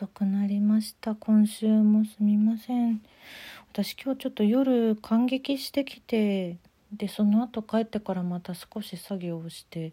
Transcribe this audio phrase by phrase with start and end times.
[0.00, 1.14] 遅くなりました。
[1.14, 3.02] 今週もすみません。
[3.70, 6.56] 私今日ちょっと夜感激してきて
[6.90, 9.92] でその後帰ってからまた少し作業をして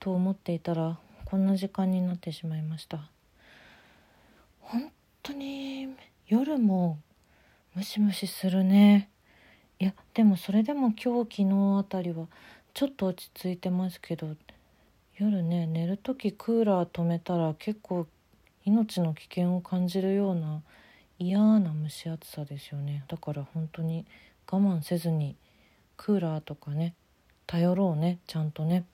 [0.00, 3.08] と思っていたらこんな時間になってしまいました。
[4.60, 4.92] 本
[5.22, 5.88] 当に
[6.26, 6.98] 夜も
[7.74, 9.08] ムシムシするね。
[9.78, 12.26] いやでもそれでも今日昨日あたりは
[12.74, 14.36] ちょっと落ち着いてますけど
[15.16, 18.06] 夜ね寝る時クーラー止めたら結構
[18.68, 20.62] 命の危険を感じるような
[21.18, 23.04] 嫌な蒸し暑さですよね。
[23.08, 24.04] だから本当に
[24.50, 25.36] 我慢せずに
[25.96, 26.94] クーラーとかね
[27.46, 28.84] 頼ろうねちゃんとね。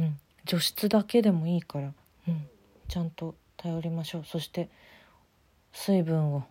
[0.00, 0.18] うん。
[0.44, 1.92] 除湿だけでもいいから、
[2.28, 2.46] うん、
[2.88, 4.24] ちゃんと頼りましょう。
[4.26, 4.68] そして
[5.72, 6.44] 水分を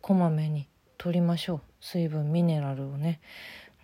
[0.00, 1.60] こまめに取りましょう。
[1.80, 3.20] 水分ミネラルをね、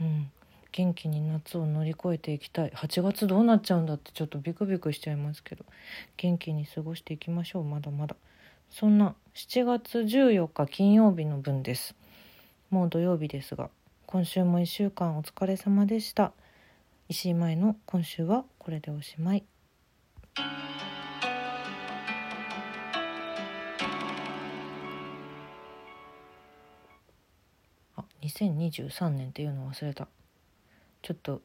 [0.00, 0.30] うん、
[0.72, 2.70] 元気に夏を乗り越えていきたい。
[2.70, 5.64] 8月どうなっちゃうんだってちょっとビクビクしちゃいますけど。
[6.16, 7.64] 元気に過ごしていきましょう。
[7.64, 8.16] まだまだ。
[8.70, 11.94] そんな7月14日金曜日の分です。
[12.70, 13.68] もう土曜日ですが
[14.06, 16.32] 今週も1週間お疲れ様でした。
[17.10, 19.44] 石井舞の今週はこれでおしまい。
[27.96, 30.08] あ2023年っていうの忘れた。
[31.02, 31.42] ちょっと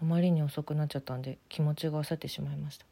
[0.00, 2.86] あまりに遅くなっちゃったんで気持ちが焦ってしまいました。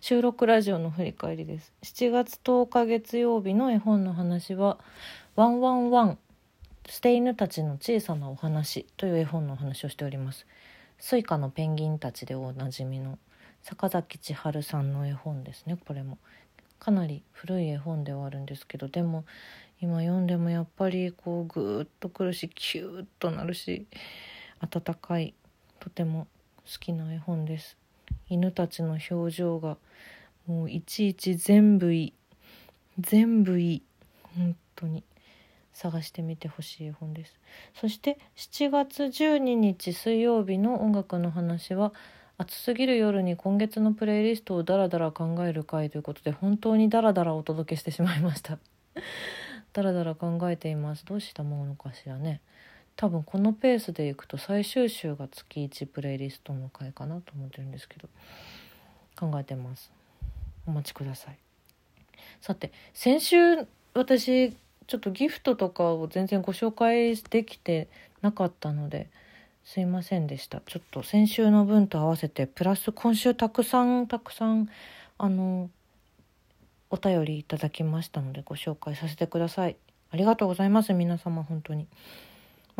[0.00, 1.72] 収録ラジオの振り返りです。
[1.82, 4.78] 7月10日月曜日の絵本の話は
[5.36, 6.18] 「ワンワンワン
[6.86, 10.46] 捨て犬たちの小さなお話」という絵本のお話をしております。
[10.98, 13.18] スイカのペンギンたちでおなじみの
[13.62, 16.18] 坂崎千春さんの絵本ですねこれも。
[16.78, 19.26] かなり古い絵本ではあるんですけどでも
[19.82, 23.86] 今読んでもやっぱりこうグーッとくるしキューッとなるし
[24.60, 25.34] 温かい
[25.80, 26.28] とても
[26.64, 27.76] 好きな絵本です。
[28.28, 29.76] 犬たちの表情が
[30.46, 32.12] もういちいち全部いい。
[32.98, 33.82] 全部いい。
[34.36, 35.02] 本当に。
[35.72, 37.38] 探してみてほしい絵本です。
[37.74, 41.92] そして7月12日水曜日の音楽の話は
[42.36, 48.58] 暑すぎる夜に今月のプレイリストをダラダラ考える回ということで本当にダラダラお届けしてしまいました。
[49.72, 51.06] ダラダラ考えています。
[51.06, 52.40] どうしたものかしらね。
[53.00, 58.10] 多分このペースでいくと最終週が月1プレイリストの回かなと思ってるんですけど
[59.18, 59.90] 考えてます。
[60.66, 61.38] お待ちください。
[62.42, 64.52] さて先週私
[64.86, 67.88] ちょっとギフトとかを全然ご紹介できて
[68.20, 69.08] なかったので
[69.64, 70.60] すいませんでした。
[70.66, 74.68] ちょっと先週の分と合わせてプラス今週たくさんたくさん
[75.16, 75.70] あの
[76.90, 79.76] お便りいただきましたのでご紹介させてください。
[80.10, 81.86] ありがとうございます皆様本当に。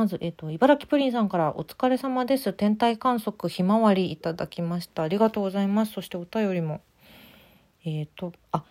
[0.01, 2.55] まず、えっ、ー、と、茨城プリンさんからお疲れ様です。
[2.55, 5.03] 天体観測ひまわりいただきました。
[5.03, 5.93] ありがとうございます。
[5.93, 6.81] そしてお便りも。
[7.85, 8.65] えっ、ー、と、あ、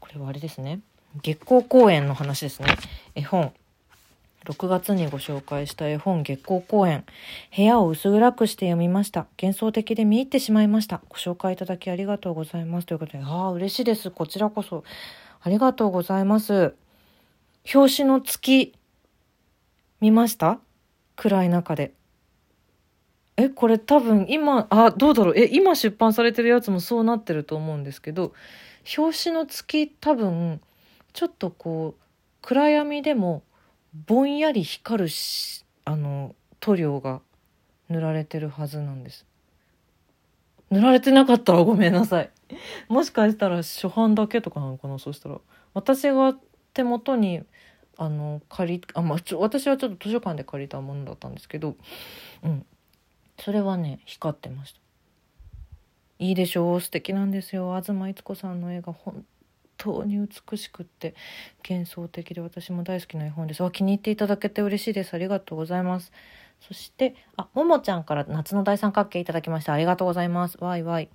[0.00, 0.80] これはあれですね。
[1.22, 2.68] 月光公園の話ですね。
[3.14, 3.52] 絵本。
[4.46, 7.04] 6月にご紹介した絵本月光公園。
[7.54, 9.26] 部屋を薄暗くして読みました。
[9.38, 11.02] 幻想的で見入ってしまいました。
[11.10, 12.86] ご紹介いただきありがとうございます。
[12.86, 14.10] ということで、ああ、嬉しいです。
[14.10, 14.84] こちらこそ。
[15.42, 16.74] ありがとうございます。
[17.74, 18.72] 表紙の月。
[20.06, 20.60] 見ました？
[21.16, 21.92] 暗い中で。
[23.36, 25.34] え、これ多分今、あ、どうだろう。
[25.36, 28.32] え、今出版されてるやつもそうなってると思うんですけど、
[28.96, 30.60] 表紙の月多分、
[31.12, 32.02] ちょっとこう、
[32.40, 33.42] 暗闇でも
[34.06, 37.20] ぼんやり光るし、あの、塗料が
[37.88, 39.26] 塗られてるはずなんです。
[40.70, 42.30] 塗られてなかったらごめんなさい。
[42.86, 45.00] もしかしたら初版だけとかなのかな？
[45.00, 45.40] そしたら。
[45.74, 46.36] 私が
[46.74, 47.42] 手元に
[47.96, 51.76] あの借りあ、まあ、ちょ私はちょっと図書館で借りたものだったんですけど、
[52.42, 52.66] うん、
[53.38, 54.80] それはね光ってました。
[56.18, 57.78] いいでしょう素敵なんですよ。
[57.80, 59.24] 東逸子さんの絵が本
[59.76, 61.14] 当に美しくって
[61.68, 63.62] 幻想的で私も大好きな絵本です。
[63.62, 65.14] あ気に入っていただけて嬉しいです。
[65.14, 66.12] ありがとうございます。
[66.60, 69.74] そしてあももちゃんから夏の大三角形いただきました。
[69.74, 70.56] ありがとうございます。
[70.62, 71.10] わいわい。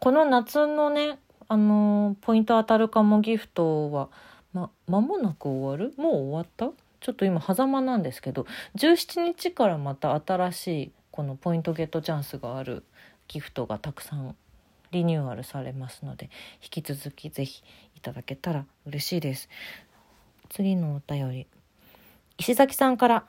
[0.00, 1.18] この夏のね
[1.48, 4.08] あの、ポイント当たるかもギフトは
[4.54, 5.92] ま、間もなく終わる？
[5.98, 6.70] もう終わった？
[7.00, 8.46] ちょっと今狭間なんですけど
[8.76, 12.82] 17日からまた新しいこのポイントゲットチャンスがある
[13.28, 14.34] ギフトがたくさん
[14.90, 16.30] リニューアルされますので
[16.62, 17.62] 引き続き是非
[17.96, 19.50] いただけたら嬉しいです。
[20.48, 21.46] 次のお便り。
[22.38, 23.24] 石崎さんから。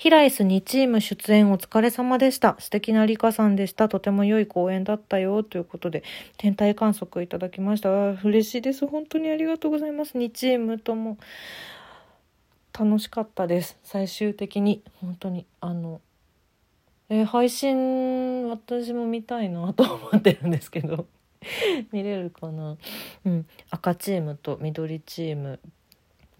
[0.00, 2.56] ヒライス2チーム出演お疲れ様でした。
[2.58, 3.90] 素敵なリカさんでした。
[3.90, 5.42] とても良い公演だったよ。
[5.42, 6.04] ということで、
[6.38, 7.90] 天体観測いただきました。
[8.24, 8.86] 嬉しいです。
[8.86, 10.16] 本当にありがとうございます。
[10.16, 11.18] 2チームとも
[12.72, 13.78] 楽しかったです。
[13.84, 14.82] 最終的に。
[15.02, 15.44] 本当に。
[15.60, 16.00] あの、
[17.10, 21.08] えー、配信、私も見たいなと思ってるんですけど。
[21.92, 22.78] 見れるかな、
[23.26, 25.58] うん、赤チームと緑チーム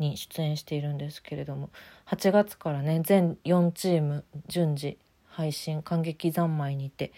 [0.00, 1.70] に出演しているんですけれども
[2.08, 7.12] 8月からね全4チーム順次配信感激三昧にて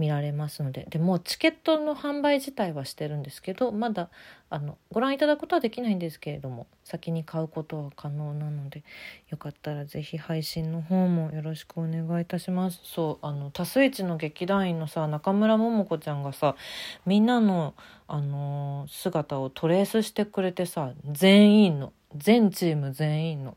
[0.00, 4.08] 見られますのででもうチケットの販売自体はしてるんですけどまだ
[4.48, 8.82] あのご覧いただくことはできないんですけれども先に買うことは可能なので
[9.28, 12.80] よかったら是非配信の方もよろしくお願いいたします。
[12.82, 16.56] そうあの多数一の劇団員のさ中村桃子ちゃんがさ
[17.04, 17.74] みんなの、
[18.08, 23.56] あの、姿をトレースしてくれてさ全員の全チーム全員の。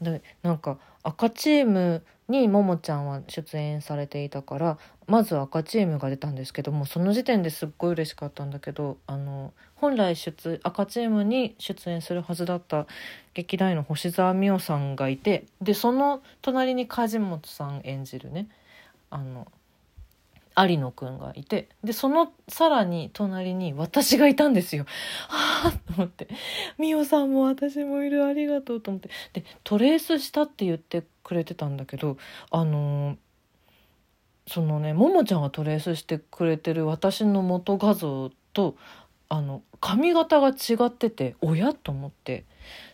[0.00, 12.86] でなんか赤チームにももちゃんは出演されていたからまず赤チームが出たんですけどもその時点ですっごい嬉しかったんだけどあの本来出赤チームに出演するはずだった
[13.32, 18.48] 劇団員の星沢美桜さんがいてでその隣に梶本さん演じるね
[19.10, 19.46] あの
[20.66, 24.86] 有野くんがいてでそのさらに隣に私がいたんですよ。
[25.28, 26.28] は あと思って
[26.78, 29.10] 「美桜さんも私もいるありがとう」と思って。
[29.32, 32.16] でトレースしたって言ってくれてたんだけど
[32.50, 33.16] あのー、
[34.46, 38.76] そのねももちゃんがトレースしてくれてる私の元画像と
[39.28, 42.44] あの髪型が違ってておやと思って。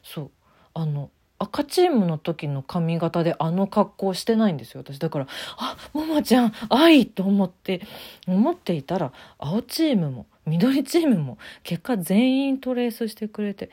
[0.03, 0.31] そう。
[0.75, 1.11] あの
[1.45, 4.81] 赤チームの時の髪型であの格好してないんですよ。
[4.81, 5.27] 私だから
[5.59, 7.83] あももちゃん愛と思って
[8.27, 13.71] 思っていたら青チームも緑チームも結果全員トレースしてくれて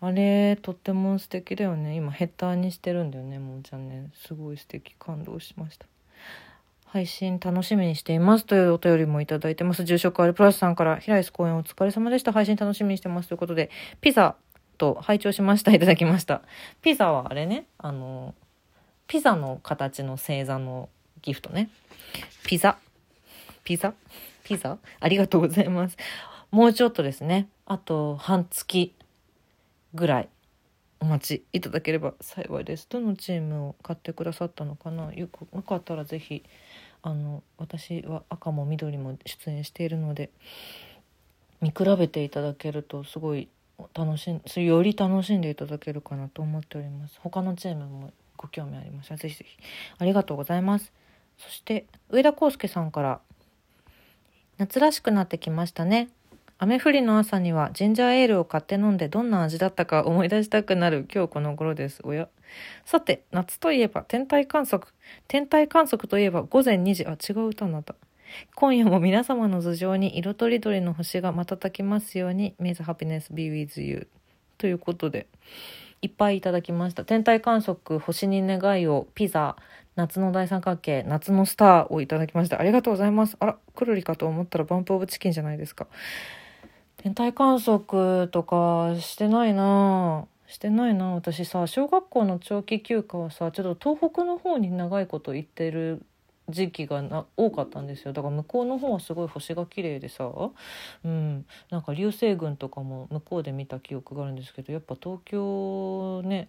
[0.00, 1.94] あれとっても素敵だよね。
[1.94, 4.10] 今ヘッダーにしてるんだよねももちゃんね。
[4.14, 5.86] すごい素敵感動しました。
[6.86, 9.84] 配信楽しみにしていますというお便りもいただいてます。
[9.84, 12.32] 住職あるプラスさんから平石公演お疲れ様でした。
[12.32, 13.70] 配信楽しみにしてますということで
[14.00, 14.34] ピザ
[14.82, 15.72] と拝聴しました。
[15.72, 16.42] いただきました。
[16.80, 17.66] ピザはあれね。
[17.78, 18.34] あの
[19.06, 20.88] ピザの形の星座の
[21.22, 21.70] ギフトね。
[22.44, 22.78] ピザ。
[23.62, 23.94] ピザ？
[24.42, 24.78] ピザ？
[24.98, 25.96] ありがとうございます。
[26.50, 27.46] もうちょっとですね。
[27.64, 28.92] あと半月
[29.94, 30.28] ぐらい
[30.98, 32.88] お待ちいただければ幸いです。
[32.90, 35.12] どのチームを買ってくださったのかな？
[35.14, 36.42] よかったら是非
[37.02, 40.30] あの私は赤も緑も出演しているので
[41.60, 43.46] 見比べていただけるとすごい
[43.94, 49.58] 楽しんより楽しんでいただけるかなと思っております他のチームもご興味ありましたらぜひぜひ
[49.98, 50.92] ありがとうございます
[51.38, 53.20] そして上田康介さんから
[54.58, 56.08] 夏らしくなってきましたね
[56.64, 62.00] 雨降りの朝にはジンジャーエールを買って飲んでどんな味だったか思い出したくなる今日この頃です。
[62.04, 62.28] おや。
[62.84, 64.92] さて、夏といえば天体観測。
[65.26, 67.04] 天体観測といえば午前2時。
[67.04, 67.96] あ、違う歌になった。
[68.54, 74.08] 今夜も皆様の頭上に色とりどりの星が瞬きますように May the happiness be with you
[74.58, 75.26] ということで
[76.02, 77.04] いっぱいいただきました。
[77.04, 79.56] 天体観測星に願いをピザ
[79.94, 82.60] 夏の大三角形夏のスターをいただきました。
[82.60, 83.36] ありがとうございます。
[83.40, 85.86] あらくるりかと思ったらバンプオブチキンじゃないですか。
[86.96, 96.04] 天体観測とかしてないなしてないな私さ小学校の長期休暇はさちょっと東北の方に長いこと行ってる
[96.48, 98.12] 時期がな多かったんですよ。
[98.12, 100.30] だから向こうの方はすごい星が綺麗でさ、
[101.04, 106.48] うん、なんか流星群とかも向こうで見た記憶があるんですけどやっぱ東京ね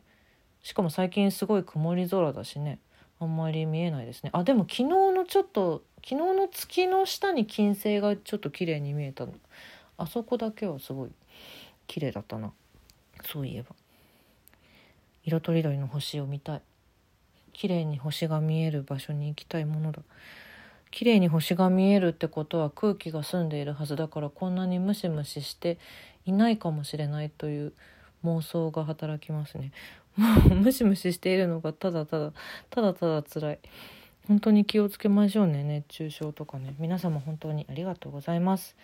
[0.63, 2.79] しかも最近すごい曇り空だしね
[3.19, 4.31] あんまり見えないですね。
[4.33, 9.25] あでも昨日のちょっと昨日の月の下に金星がちょっと綺麗に見えた。
[9.25, 9.33] の
[9.97, 11.11] あそこだけはすごい
[11.87, 12.51] 綺麗だったな。
[13.23, 13.75] そういえば。
[15.23, 16.61] 色とりどりの星を見たい。
[17.53, 20.01] 綺麗に星が見える場所に行きたいものだ。
[20.91, 25.79] 綺麗に星が見えるってことは空気が澄んでいるはずだからこんなにムシムシして
[26.25, 27.73] いないかもしれないという
[28.23, 29.71] 妄想が働きますね。
[30.15, 32.33] もう ムシムシしているのがただただ
[32.69, 33.59] ただただ辛い。
[34.27, 36.75] 本当に気をつけましょうね熱中症とかね。
[36.79, 38.75] 皆様本当にありがとうございます。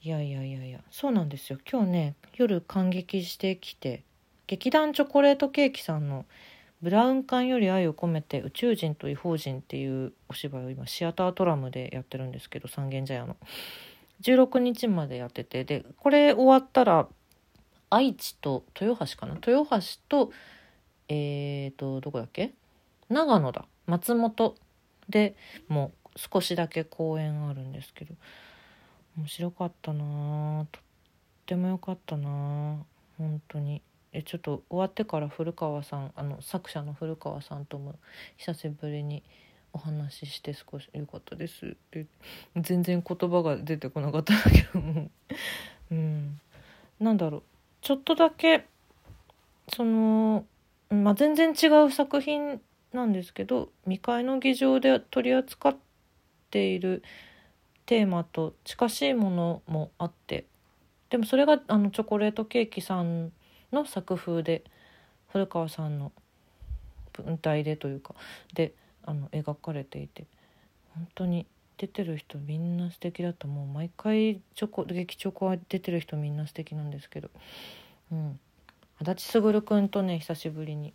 [0.00, 1.58] いやいやいやいやそうなんですよ。
[1.70, 4.02] 今日ね夜感激してきて
[4.46, 6.24] 劇団チョコレートケーキさんの
[6.80, 13.36] ブラウン管より愛を込めて宇宙人と異邦人っていうお芝居を今シアタートラムでやってるんですけど三軒茶屋の。
[14.22, 17.08] 16日までやっててでこれ終わったら
[17.90, 19.34] 愛知と豊橋かな？
[19.34, 20.32] 豊橋と
[21.08, 22.52] えーとどこだっけ？
[23.08, 23.64] 長野だ。
[23.86, 24.54] 松本
[25.08, 25.34] で
[25.68, 28.14] もう少しだけ公演あるんですけど
[29.16, 30.82] 面白かったなとっ
[31.46, 32.76] てもよかったな
[33.16, 33.82] 本当に。
[34.12, 37.96] えちょっと終わってから古川さんあの作者の古川さんとも
[38.36, 39.22] 久しぶりに
[39.72, 41.66] お話しして少し良かったです。
[41.66, 42.06] って
[42.56, 45.10] 全然言葉が出てこなかったんだけども。
[45.90, 46.40] うん。
[47.00, 47.42] なんだろう。
[47.80, 48.66] ちょっとだけ
[49.72, 50.44] その、
[50.90, 52.60] まあ、全然違う作品
[52.92, 55.76] なんですけど未開の議場で取り扱っ
[56.50, 57.02] ている
[57.86, 60.46] テーマと近しいものもあって
[61.10, 63.32] でもそれがあのチョコレートケーキさん
[63.72, 64.62] の作風で
[65.28, 66.12] 古川さんの
[67.12, 68.14] 文体でというか
[68.54, 68.72] で
[69.04, 70.26] あの描かれていて。
[70.98, 71.46] 本当に
[71.76, 77.30] 出てる人みんな素敵だったもう毎回チョコ劇チョコは出てる人みんな素敵なんですけど、
[78.10, 78.40] うん、
[79.00, 80.92] 足立卓君とね久しぶりに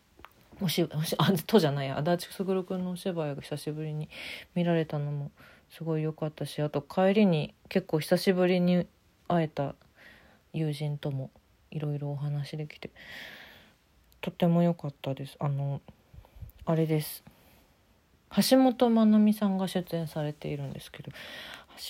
[0.61, 4.09] おしおしあとじゃない足立卓君のお芝居が久しぶりに
[4.55, 5.31] 見られたのも
[5.69, 8.85] すごい良かったしあと帰りに結構久しぶりに
[9.29, 9.75] 会えた
[10.51, 11.31] 友人とも
[11.73, 12.91] いろいろお話できて
[14.21, 15.35] とても良かったです。
[15.39, 15.81] あの
[16.65, 17.23] あれです。
[18.49, 21.11] 橋本まなみさんが出演されているんですけど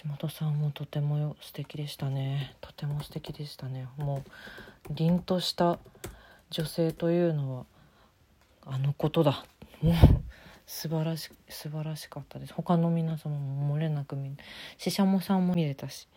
[0.02, 2.56] 橋本さんもとても素敵でしたね。
[2.60, 3.88] とても素敵でしたね。
[3.98, 4.24] も
[4.90, 5.78] う凛とした
[6.50, 7.66] 女性というのは
[8.66, 9.46] あのことだ。
[9.82, 9.96] もう
[10.66, 12.54] 素晴らし素晴らしかったです。
[12.54, 14.36] 他の皆様も漏れなく見
[14.78, 16.08] ししゃもさんも見れたし。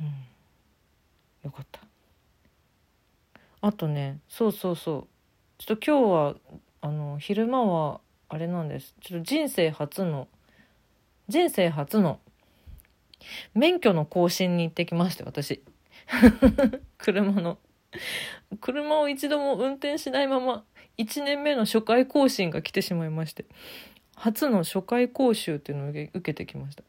[0.00, 0.06] うん。
[1.44, 1.80] よかった。
[3.60, 5.06] あとねそうそうそう。
[5.58, 6.34] ちょっと今日は
[6.80, 8.94] あの昼間はあれなんです。
[9.00, 10.28] ちょっと人生初の
[11.28, 12.20] 人生初の
[13.54, 15.62] 免許の更新に行ってきまして私。
[16.98, 17.58] 車の。
[18.60, 20.64] 車を一度も運転しないまま
[20.98, 23.46] 1年目の初回更新が来てしまいまして
[24.14, 26.82] 初の初回講習っていうのを受けてきました。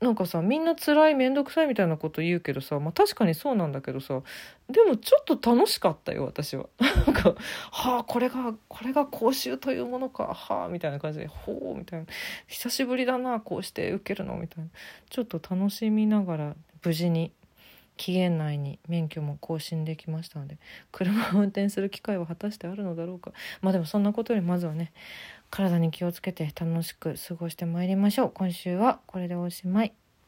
[0.00, 4.22] なんかさみんな辛い面倒くさいみたいなこと言うけどさ、まあ、確かにそうなんだけどさ
[4.70, 6.66] でもちょっと楽しかったよ私は。
[7.06, 7.34] なんか
[7.70, 12.06] はあこれがこれが講習というものかはあみたいな感じでほうみたいな。
[12.46, 14.70] 久しぶりだなこうして受けるのみたいな。
[15.10, 17.32] ちょっと楽しみながら無事に
[18.00, 20.56] 期限内に免許も更新できましたので
[20.90, 23.32] 車を運転する機会は果たしてあるのだろうか。
[23.60, 24.92] まあでもそんなことよりまずはね
[25.50, 28.32] 体に気をつけて楽しく過ごしてまいりましょう。
[28.32, 29.99] 今週はこれでおしまい。